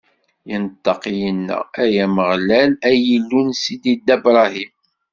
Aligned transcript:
Inṭeq, 0.53 1.01
inna: 1.29 1.57
Ay 1.81 1.95
Ameɣlal, 2.05 2.71
ay 2.87 2.99
Illu 3.15 3.41
n 3.47 3.49
sidi 3.61 3.93
Dda 3.99 4.15
Bṛahim! 4.23 4.73